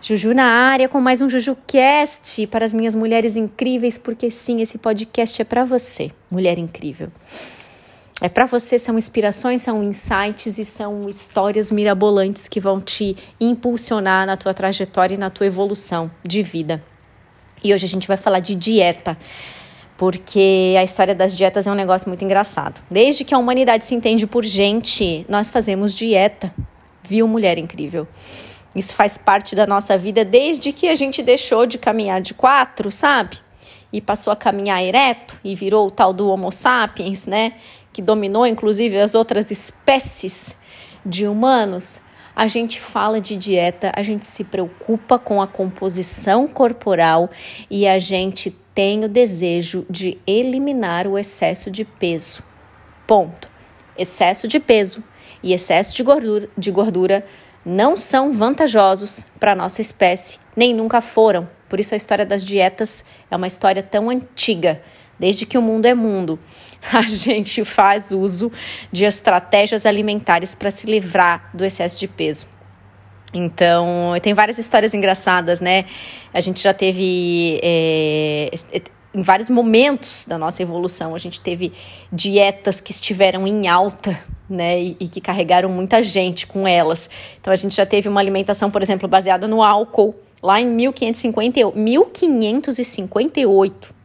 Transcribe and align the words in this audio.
Juju 0.00 0.34
na 0.34 0.44
área 0.44 0.88
com 0.88 1.00
mais 1.00 1.22
um 1.22 1.28
JujuCast 1.28 2.46
para 2.48 2.64
as 2.64 2.74
minhas 2.74 2.94
mulheres 2.94 3.36
incríveis, 3.36 3.96
porque 3.96 4.30
sim, 4.30 4.60
esse 4.60 4.76
podcast 4.76 5.40
é 5.40 5.44
para 5.44 5.64
você, 5.64 6.12
mulher 6.30 6.58
incrível. 6.58 7.08
É 8.20 8.28
para 8.28 8.46
você, 8.46 8.78
são 8.78 8.96
inspirações, 8.96 9.62
são 9.62 9.82
insights 9.82 10.58
e 10.58 10.64
são 10.64 11.08
histórias 11.08 11.72
mirabolantes 11.72 12.46
que 12.46 12.60
vão 12.60 12.80
te 12.80 13.16
impulsionar 13.40 14.26
na 14.26 14.36
tua 14.36 14.54
trajetória 14.54 15.14
e 15.14 15.18
na 15.18 15.30
tua 15.30 15.46
evolução 15.46 16.10
de 16.22 16.42
vida. 16.42 16.82
E 17.64 17.74
hoje 17.74 17.86
a 17.86 17.88
gente 17.88 18.06
vai 18.06 18.16
falar 18.16 18.40
de 18.40 18.54
dieta, 18.54 19.18
porque 19.96 20.74
a 20.78 20.84
história 20.84 21.14
das 21.14 21.34
dietas 21.34 21.66
é 21.66 21.72
um 21.72 21.74
negócio 21.74 22.08
muito 22.08 22.24
engraçado. 22.24 22.84
Desde 22.90 23.24
que 23.24 23.34
a 23.34 23.38
humanidade 23.38 23.84
se 23.84 23.94
entende 23.94 24.26
por 24.26 24.44
gente, 24.44 25.26
nós 25.28 25.50
fazemos 25.50 25.94
dieta. 25.94 26.54
Viu, 27.02 27.26
mulher 27.26 27.58
incrível? 27.58 28.06
Isso 28.76 28.94
faz 28.94 29.16
parte 29.16 29.56
da 29.56 29.66
nossa 29.66 29.96
vida 29.96 30.22
desde 30.22 30.70
que 30.70 30.86
a 30.86 30.94
gente 30.94 31.22
deixou 31.22 31.64
de 31.64 31.78
caminhar 31.78 32.20
de 32.20 32.34
quatro, 32.34 32.92
sabe? 32.92 33.38
E 33.90 34.02
passou 34.02 34.30
a 34.30 34.36
caminhar 34.36 34.84
ereto 34.84 35.34
e 35.42 35.54
virou 35.54 35.86
o 35.86 35.90
tal 35.90 36.12
do 36.12 36.28
Homo 36.28 36.52
sapiens, 36.52 37.24
né? 37.24 37.54
Que 37.90 38.02
dominou 38.02 38.46
inclusive 38.46 39.00
as 39.00 39.14
outras 39.14 39.50
espécies 39.50 40.58
de 41.06 41.26
humanos. 41.26 42.02
A 42.34 42.46
gente 42.46 42.78
fala 42.78 43.18
de 43.18 43.34
dieta, 43.34 43.90
a 43.96 44.02
gente 44.02 44.26
se 44.26 44.44
preocupa 44.44 45.18
com 45.18 45.40
a 45.40 45.46
composição 45.46 46.46
corporal 46.46 47.30
e 47.70 47.88
a 47.88 47.98
gente 47.98 48.50
tem 48.74 49.06
o 49.06 49.08
desejo 49.08 49.86
de 49.88 50.18
eliminar 50.26 51.06
o 51.06 51.16
excesso 51.16 51.70
de 51.70 51.82
peso. 51.82 52.42
Ponto. 53.06 53.48
Excesso 53.96 54.46
de 54.46 54.60
peso 54.60 55.02
e 55.42 55.54
excesso 55.54 55.96
de 55.96 56.02
gordura, 56.02 56.50
de 56.58 56.70
gordura 56.70 57.24
não 57.66 57.96
são 57.96 58.30
vantajosos 58.30 59.26
para 59.40 59.50
a 59.50 59.56
nossa 59.56 59.80
espécie, 59.80 60.38
nem 60.54 60.72
nunca 60.72 61.00
foram. 61.00 61.48
Por 61.68 61.80
isso 61.80 61.94
a 61.94 61.96
história 61.96 62.24
das 62.24 62.44
dietas 62.44 63.04
é 63.28 63.34
uma 63.34 63.48
história 63.48 63.82
tão 63.82 64.08
antiga. 64.08 64.80
Desde 65.18 65.44
que 65.44 65.58
o 65.58 65.62
mundo 65.62 65.86
é 65.86 65.94
mundo, 65.94 66.38
a 66.92 67.02
gente 67.02 67.64
faz 67.64 68.12
uso 68.12 68.52
de 68.92 69.04
estratégias 69.04 69.84
alimentares 69.84 70.54
para 70.54 70.70
se 70.70 70.86
livrar 70.86 71.50
do 71.52 71.64
excesso 71.64 71.98
de 71.98 72.06
peso. 72.06 72.46
Então, 73.34 74.14
tem 74.22 74.32
várias 74.32 74.58
histórias 74.58 74.94
engraçadas, 74.94 75.58
né? 75.58 75.86
A 76.32 76.40
gente 76.40 76.62
já 76.62 76.72
teve 76.72 77.58
é, 77.60 78.50
em 79.12 79.22
vários 79.22 79.50
momentos 79.50 80.24
da 80.28 80.38
nossa 80.38 80.62
evolução, 80.62 81.16
a 81.16 81.18
gente 81.18 81.40
teve 81.40 81.72
dietas 82.12 82.80
que 82.80 82.92
estiveram 82.92 83.44
em 83.44 83.66
alta 83.66 84.16
né, 84.48 84.80
e, 84.80 84.96
e, 85.00 85.08
que 85.08 85.20
carregaram 85.20 85.68
muita 85.68 86.00
gente 86.02 86.46
com 86.46 86.66
elas. 86.66 87.10
Então 87.40 87.52
a 87.52 87.56
gente 87.56 87.74
já 87.74 87.84
teve 87.84 88.08
uma 88.08 88.20
alimentação, 88.20 88.70
por 88.70 88.82
exemplo, 88.82 89.06
baseada 89.08 89.48
no 89.48 89.62
álcool, 89.62 90.14
lá 90.42 90.60
em 90.60 90.66
1550, 90.66 91.72
1558. 91.74 93.96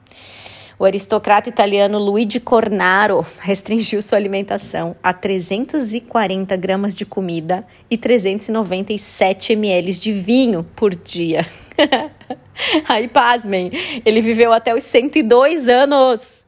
O 0.81 0.85
aristocrata 0.85 1.47
italiano 1.47 1.99
Luigi 1.99 2.39
Cornaro 2.39 3.23
restringiu 3.39 4.01
sua 4.01 4.17
alimentação 4.17 4.95
a 5.03 5.13
340 5.13 6.55
gramas 6.55 6.95
de 6.95 7.05
comida 7.05 7.63
e 7.87 7.95
397 7.95 9.53
ml 9.53 9.93
de 9.93 10.11
vinho 10.11 10.65
por 10.75 10.95
dia. 10.95 11.45
Aí, 12.89 13.07
pasmem, 13.07 13.69
ele 14.03 14.21
viveu 14.21 14.51
até 14.51 14.73
os 14.73 14.83
102 14.83 15.67
anos 15.67 16.40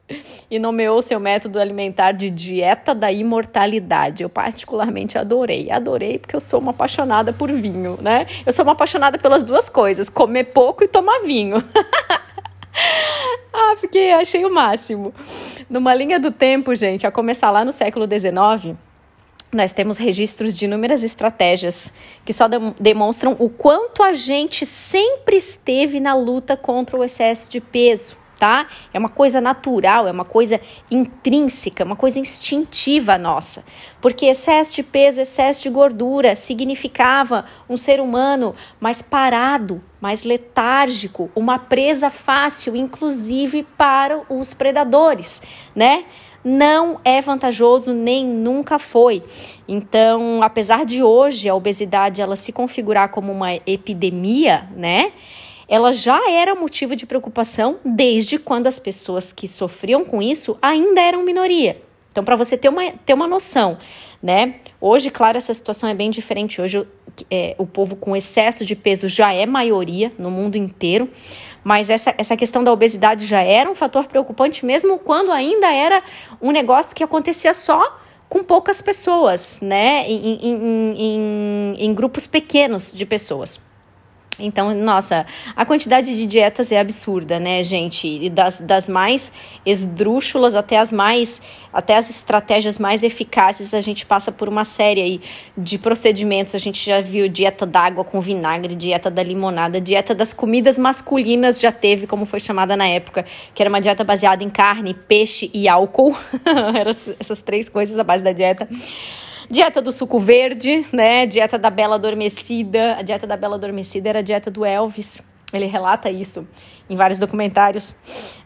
e 0.50 0.58
nomeou 0.58 1.00
seu 1.00 1.18
método 1.18 1.58
alimentar 1.58 2.12
de 2.12 2.28
dieta 2.30 2.94
da 2.94 3.10
imortalidade. 3.10 4.22
Eu 4.22 4.28
particularmente 4.28 5.16
adorei. 5.16 5.70
Adorei 5.70 6.18
porque 6.18 6.36
eu 6.36 6.40
sou 6.40 6.60
uma 6.60 6.70
apaixonada 6.70 7.32
por 7.32 7.50
vinho, 7.50 7.98
né? 8.00 8.26
Eu 8.44 8.52
sou 8.52 8.64
uma 8.64 8.72
apaixonada 8.72 9.18
pelas 9.18 9.42
duas 9.42 9.68
coisas, 9.68 10.08
comer 10.08 10.44
pouco 10.44 10.84
e 10.84 10.88
tomar 10.88 11.20
vinho. 11.20 11.56
ah, 13.52 13.76
fiquei, 13.80 14.12
achei 14.12 14.44
o 14.44 14.52
máximo. 14.52 15.14
Numa 15.68 15.94
linha 15.94 16.20
do 16.20 16.30
tempo, 16.30 16.74
gente, 16.74 17.06
a 17.06 17.10
começar 17.10 17.50
lá 17.50 17.64
no 17.64 17.72
século 17.72 18.06
XIX, 18.06 18.76
nós 19.50 19.72
temos 19.72 19.96
registros 19.96 20.56
de 20.56 20.66
inúmeras 20.66 21.02
estratégias 21.02 21.94
que 22.24 22.32
só 22.32 22.48
de 22.48 22.58
demonstram 22.78 23.36
o 23.38 23.48
quanto 23.48 24.02
a 24.02 24.12
gente 24.12 24.66
sempre 24.66 25.36
esteve 25.36 25.98
na 26.00 26.14
luta 26.14 26.56
contra 26.56 26.96
o 26.96 27.04
excesso 27.04 27.50
de 27.50 27.60
peso 27.60 28.23
tá? 28.44 28.66
É 28.92 28.98
uma 28.98 29.08
coisa 29.08 29.40
natural, 29.40 30.06
é 30.06 30.10
uma 30.10 30.26
coisa 30.26 30.60
intrínseca, 30.90 31.82
é 31.82 31.86
uma 31.86 31.96
coisa 31.96 32.18
instintiva 32.18 33.16
nossa. 33.16 33.64
Porque 34.02 34.26
excesso 34.26 34.74
de 34.74 34.82
peso, 34.82 35.18
excesso 35.18 35.62
de 35.62 35.70
gordura 35.70 36.36
significava 36.36 37.46
um 37.70 37.78
ser 37.78 38.00
humano 38.00 38.54
mais 38.78 39.00
parado, 39.00 39.82
mais 39.98 40.24
letárgico, 40.24 41.30
uma 41.34 41.58
presa 41.58 42.10
fácil, 42.10 42.76
inclusive 42.76 43.62
para 43.78 44.20
os 44.28 44.52
predadores, 44.52 45.40
né? 45.74 46.04
Não 46.44 47.00
é 47.02 47.22
vantajoso 47.22 47.94
nem 47.94 48.26
nunca 48.26 48.78
foi. 48.78 49.22
Então, 49.66 50.42
apesar 50.42 50.84
de 50.84 51.02
hoje 51.02 51.48
a 51.48 51.54
obesidade 51.54 52.20
ela 52.20 52.36
se 52.36 52.52
configurar 52.52 53.08
como 53.08 53.32
uma 53.32 53.54
epidemia, 53.66 54.68
né? 54.76 55.12
Ela 55.68 55.92
já 55.92 56.30
era 56.30 56.54
motivo 56.54 56.94
de 56.94 57.06
preocupação 57.06 57.78
desde 57.84 58.38
quando 58.38 58.66
as 58.66 58.78
pessoas 58.78 59.32
que 59.32 59.48
sofriam 59.48 60.04
com 60.04 60.20
isso 60.22 60.58
ainda 60.60 61.00
eram 61.00 61.22
minoria. 61.22 61.80
Então, 62.14 62.22
para 62.22 62.36
você 62.36 62.56
ter 62.56 62.68
uma, 62.68 62.92
ter 63.04 63.12
uma 63.12 63.26
noção, 63.26 63.76
né? 64.22 64.54
Hoje, 64.80 65.10
claro, 65.10 65.36
essa 65.36 65.52
situação 65.52 65.88
é 65.88 65.94
bem 65.94 66.10
diferente. 66.10 66.60
Hoje, 66.60 66.86
é, 67.28 67.56
o 67.58 67.66
povo 67.66 67.96
com 67.96 68.14
excesso 68.14 68.64
de 68.64 68.76
peso 68.76 69.08
já 69.08 69.32
é 69.32 69.44
maioria 69.46 70.12
no 70.16 70.30
mundo 70.30 70.56
inteiro, 70.56 71.10
mas 71.64 71.90
essa, 71.90 72.14
essa 72.16 72.36
questão 72.36 72.62
da 72.62 72.72
obesidade 72.72 73.26
já 73.26 73.40
era 73.40 73.68
um 73.68 73.74
fator 73.74 74.06
preocupante, 74.06 74.64
mesmo 74.64 74.96
quando 74.96 75.32
ainda 75.32 75.72
era 75.72 76.04
um 76.40 76.52
negócio 76.52 76.94
que 76.94 77.02
acontecia 77.02 77.52
só 77.52 77.98
com 78.28 78.44
poucas 78.44 78.80
pessoas, 78.80 79.58
né? 79.60 80.08
em, 80.08 80.38
em, 80.40 80.94
em, 80.96 81.74
em 81.78 81.94
grupos 81.94 82.28
pequenos 82.28 82.92
de 82.92 83.04
pessoas. 83.04 83.60
Então, 84.38 84.74
nossa, 84.74 85.26
a 85.54 85.64
quantidade 85.64 86.14
de 86.14 86.26
dietas 86.26 86.72
é 86.72 86.80
absurda, 86.80 87.38
né, 87.38 87.62
gente? 87.62 88.08
E 88.08 88.28
das, 88.28 88.60
das 88.60 88.88
mais 88.88 89.32
esdrúxulas 89.64 90.54
até 90.54 90.78
as 90.78 90.92
mais, 90.92 91.40
até 91.72 91.96
as 91.96 92.10
estratégias 92.10 92.78
mais 92.78 93.02
eficazes, 93.02 93.72
a 93.72 93.80
gente 93.80 94.04
passa 94.04 94.32
por 94.32 94.48
uma 94.48 94.64
série 94.64 95.00
aí 95.00 95.20
de 95.56 95.78
procedimentos. 95.78 96.54
A 96.54 96.58
gente 96.58 96.84
já 96.84 97.00
viu 97.00 97.28
dieta 97.28 97.64
d'água 97.64 98.04
com 98.04 98.20
vinagre, 98.20 98.74
dieta 98.74 99.10
da 99.10 99.22
limonada, 99.22 99.80
dieta 99.80 100.14
das 100.14 100.32
comidas 100.32 100.78
masculinas 100.78 101.60
já 101.60 101.70
teve, 101.70 102.06
como 102.06 102.26
foi 102.26 102.40
chamada 102.40 102.76
na 102.76 102.86
época, 102.86 103.24
que 103.54 103.62
era 103.62 103.70
uma 103.70 103.80
dieta 103.80 104.02
baseada 104.02 104.42
em 104.42 104.50
carne, 104.50 104.94
peixe 104.94 105.50
e 105.54 105.68
álcool. 105.68 106.16
Eram 106.74 106.90
essas 106.90 107.40
três 107.40 107.68
coisas 107.68 107.98
a 107.98 108.04
base 108.04 108.24
da 108.24 108.32
dieta. 108.32 108.68
Dieta 109.50 109.82
do 109.82 109.92
suco 109.92 110.18
verde, 110.18 110.86
né? 110.92 111.26
Dieta 111.26 111.58
da 111.58 111.70
bela 111.70 111.96
adormecida. 111.96 112.96
A 112.96 113.02
dieta 113.02 113.26
da 113.26 113.36
bela 113.36 113.56
adormecida 113.56 114.08
era 114.08 114.18
a 114.20 114.22
dieta 114.22 114.50
do 114.50 114.64
Elvis. 114.64 115.22
Ele 115.52 115.66
relata 115.66 116.10
isso 116.10 116.48
em 116.88 116.96
vários 116.96 117.18
documentários 117.18 117.94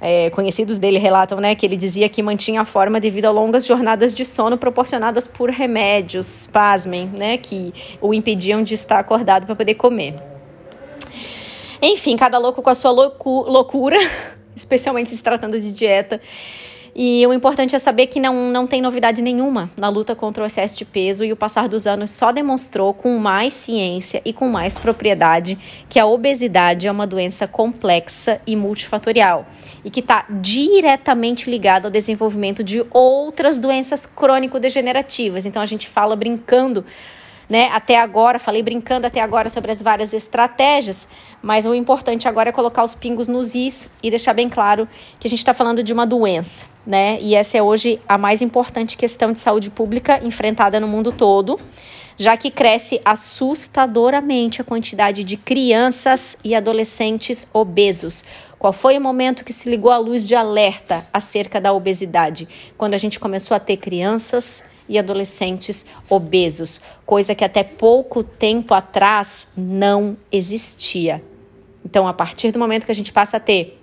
é, 0.01 0.31
conhecidos 0.31 0.79
dele 0.79 0.99
relatam, 0.99 1.41
né, 1.41 1.55
que 1.55 1.67
ele 1.67 1.77
dizia 1.77 2.09
que 2.09 2.23
mantinha 2.23 2.61
a 2.61 2.65
forma 2.65 3.01
devido 3.01 3.27
a 3.27 3.31
longas 3.31 3.67
jornadas 3.67 4.15
de 4.15 4.25
sono 4.25 4.57
proporcionadas 4.57 5.27
por 5.27 5.51
remédios, 5.51 6.47
pasmem, 6.47 7.07
né, 7.07 7.37
que 7.37 7.73
o 8.01 8.15
impediam 8.15 8.63
de 8.63 8.75
estar 8.75 8.99
acordado 8.99 9.47
para 9.47 9.57
poder 9.57 9.75
comer. 9.75 10.15
Enfim, 11.83 12.17
cada 12.17 12.39
louco 12.39 12.63
com 12.63 12.71
a 12.71 12.75
sua 12.75 12.91
loucu 12.91 13.43
loucura, 13.43 13.97
especialmente 14.55 15.11
se 15.11 15.23
tratando 15.23 15.61
de 15.61 15.73
dieta. 15.73 16.21
E 16.95 17.27
o 17.27 17.33
importante 17.33 17.77
é 17.77 17.79
saber 17.79 18.07
que 18.07 18.19
não, 18.19 18.51
não 18.51 18.67
tem 18.67 18.81
novidade 18.81 19.23
nenhuma 19.23 19.71
na 19.77 19.89
luta 19.89 20.15
contra 20.15 20.43
o 20.43 20.47
excesso 20.47 20.77
de 20.77 20.85
peso 20.85 21.25
e 21.25 21.33
o 21.33 21.37
passar 21.37 21.69
dos 21.69 21.87
anos 21.87 22.11
só 22.11 22.33
demonstrou 22.33 22.93
com 22.93 23.19
mais 23.19 23.55
ciência 23.55 24.21
e 24.25 24.33
com 24.33 24.49
mais 24.49 24.79
propriedade 24.79 25.59
que 25.89 25.99
a 25.99 26.07
obesidade 26.07 26.87
é 26.87 26.93
uma 26.93 27.07
doença 27.07 27.47
complexa 27.47 28.41
e 28.47 28.57
multifatorial 28.57 29.47
e 29.85 29.91
que 29.91 30.01
está 30.01 30.25
diretamente 30.29 31.51
ligada 31.51 31.87
ao 31.87 31.93
desenvolvimento 31.93 32.65
de 32.65 32.85
outras 32.91 33.59
doenças 33.59 34.07
crônico-degenerativas. 34.07 35.47
Então 35.47 35.63
a 35.63 35.67
gente 35.67 35.89
fala 35.89 36.17
brincando 36.17 36.85
né? 37.49 37.71
Até 37.73 37.99
agora, 37.99 38.39
falei 38.39 38.63
brincando 38.63 39.07
até 39.07 39.21
agora 39.21 39.49
sobre 39.49 39.73
as 39.73 39.81
várias 39.81 40.13
estratégias, 40.13 41.09
mas 41.41 41.65
o 41.65 41.75
importante 41.75 42.29
agora 42.29 42.51
é 42.51 42.53
colocar 42.53 42.83
os 42.83 42.95
pingos 42.95 43.27
nos 43.27 43.55
is 43.55 43.91
e 44.03 44.11
deixar 44.11 44.35
bem 44.35 44.49
claro 44.49 44.87
que 45.19 45.27
a 45.27 45.31
gente 45.31 45.39
está 45.39 45.55
falando 45.55 45.83
de 45.83 45.93
uma 45.93 46.07
doença, 46.07 46.67
né? 46.87 47.19
E 47.21 47.35
essa 47.35 47.57
é 47.57 47.63
hoje 47.63 48.01
a 48.07 48.19
mais 48.19 48.43
importante 48.43 48.97
questão 48.97 49.33
de 49.33 49.41
saúde 49.41 49.71
pública 49.71 50.21
enfrentada 50.23 50.79
no 50.79 50.89
mundo 50.89 51.11
todo, 51.11 51.59
já 52.19 52.37
que 52.37 52.51
cresce 52.51 53.01
assustadoramente 53.05 54.61
a 54.61 54.65
quantidade 54.65 55.23
de 55.23 55.37
crianças 55.37 56.37
e 56.45 56.55
adolescentes 56.55 57.49
obesos. 57.53 58.25
Qual 58.59 58.73
foi 58.73 58.99
o 58.99 59.01
momento 59.01 59.45
que 59.45 59.53
se 59.53 59.71
ligou 59.71 59.93
a 59.93 59.99
luz 59.99 60.27
de 60.27 60.35
alerta 60.35 61.07
acerca 61.13 61.61
da 61.61 61.73
obesidade? 61.73 62.49
Quando 62.77 62.95
a 62.95 62.99
gente 62.99 63.21
começou 63.21 63.57
a 63.57 63.61
ter 63.61 63.77
crianças 63.77 64.65
e 64.89 64.99
adolescentes 64.99 65.85
obesos, 66.09 66.81
coisa 67.05 67.35
que 67.35 67.45
até 67.45 67.63
pouco 67.63 68.23
tempo 68.23 68.75
atrás 68.75 69.49
não 69.57 70.17
existia. 70.33 71.23
Então, 71.85 72.07
a 72.07 72.13
partir 72.13 72.53
do 72.53 72.59
momento 72.59 72.87
que 72.87 72.93
a 72.93 72.95
gente 72.95 73.13
passa 73.13 73.37
a 73.37 73.41
ter 73.41 73.79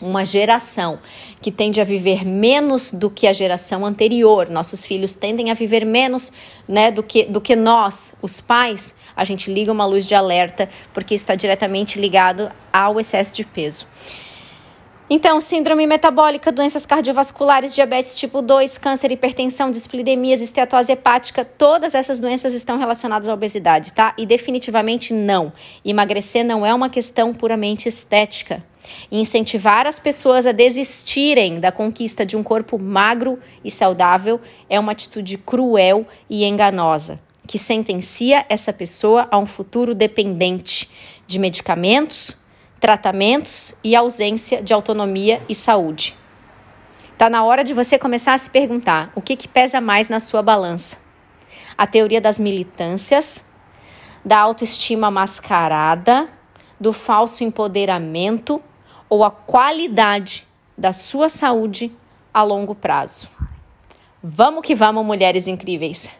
uma 0.00 0.24
geração 0.24 0.98
que 1.40 1.50
tende 1.50 1.80
a 1.80 1.84
viver 1.84 2.24
menos 2.24 2.92
do 2.92 3.08
que 3.08 3.26
a 3.26 3.32
geração 3.32 3.86
anterior, 3.86 4.50
nossos 4.50 4.84
filhos 4.84 5.14
tendem 5.14 5.50
a 5.50 5.54
viver 5.54 5.86
menos 5.86 6.32
né, 6.66 6.90
do, 6.90 7.02
que, 7.02 7.24
do 7.24 7.40
que 7.40 7.54
nós, 7.54 8.16
os 8.20 8.40
pais, 8.40 8.94
a 9.14 9.24
gente 9.24 9.52
liga 9.52 9.70
uma 9.70 9.86
luz 9.86 10.06
de 10.06 10.14
alerta, 10.14 10.68
porque 10.92 11.14
isso 11.14 11.22
está 11.22 11.34
diretamente 11.34 12.00
ligado 12.00 12.50
ao 12.72 12.98
excesso 12.98 13.32
de 13.32 13.44
peso. 13.44 13.86
Então, 15.10 15.40
síndrome 15.40 15.86
metabólica, 15.86 16.52
doenças 16.52 16.86
cardiovasculares, 16.86 17.74
diabetes 17.74 18.16
tipo 18.16 18.40
2, 18.40 18.78
câncer, 18.78 19.12
hipertensão, 19.12 19.70
displidemias, 19.70 20.40
esteatose 20.40 20.92
hepática, 20.92 21.44
todas 21.44 21.94
essas 21.94 22.20
doenças 22.20 22.54
estão 22.54 22.78
relacionadas 22.78 23.28
à 23.28 23.34
obesidade, 23.34 23.92
tá? 23.92 24.14
E 24.16 24.24
definitivamente 24.24 25.12
não. 25.12 25.52
Emagrecer 25.84 26.44
não 26.44 26.64
é 26.64 26.72
uma 26.72 26.88
questão 26.88 27.34
puramente 27.34 27.88
estética. 27.88 28.62
incentivar 29.10 29.86
as 29.86 29.98
pessoas 30.00 30.44
a 30.44 30.50
desistirem 30.50 31.60
da 31.60 31.70
conquista 31.70 32.26
de 32.26 32.36
um 32.36 32.42
corpo 32.42 32.78
magro 32.78 33.38
e 33.64 33.70
saudável 33.70 34.40
é 34.68 34.78
uma 34.78 34.90
atitude 34.90 35.38
cruel 35.38 36.04
e 36.28 36.44
enganosa, 36.44 37.20
que 37.46 37.58
sentencia 37.60 38.44
essa 38.48 38.72
pessoa 38.72 39.28
a 39.30 39.38
um 39.38 39.46
futuro 39.46 39.94
dependente 39.94 40.90
de 41.28 41.38
medicamentos, 41.38 42.41
tratamentos 42.82 43.76
e 43.84 43.94
ausência 43.94 44.60
de 44.60 44.74
autonomia 44.74 45.40
e 45.48 45.54
saúde. 45.54 46.16
Está 47.12 47.30
na 47.30 47.44
hora 47.44 47.62
de 47.62 47.72
você 47.72 47.96
começar 47.96 48.34
a 48.34 48.38
se 48.38 48.50
perguntar 48.50 49.12
o 49.14 49.22
que, 49.22 49.36
que 49.36 49.46
pesa 49.46 49.80
mais 49.80 50.08
na 50.08 50.18
sua 50.18 50.42
balança: 50.42 50.98
a 51.78 51.86
teoria 51.86 52.20
das 52.20 52.40
militâncias, 52.40 53.44
da 54.24 54.40
autoestima 54.40 55.12
mascarada, 55.12 56.28
do 56.80 56.92
falso 56.92 57.44
empoderamento 57.44 58.60
ou 59.08 59.22
a 59.22 59.30
qualidade 59.30 60.44
da 60.76 60.92
sua 60.92 61.28
saúde 61.28 61.92
a 62.34 62.42
longo 62.42 62.74
prazo. 62.74 63.30
Vamos 64.20 64.66
que 64.66 64.74
vamos, 64.74 65.06
mulheres 65.06 65.46
incríveis! 65.46 66.10